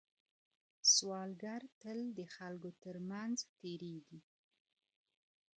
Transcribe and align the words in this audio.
سوالګر 0.93 1.61
تل 1.81 1.99
د 2.17 2.19
خلکو 2.35 2.69
تر 2.83 2.95
منځ 3.09 3.35
تېرېږي 3.59 4.19